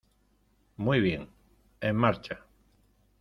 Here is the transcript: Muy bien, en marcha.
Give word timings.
Muy 0.77 0.99
bien, 0.99 1.29
en 1.79 1.95
marcha. 1.95 2.39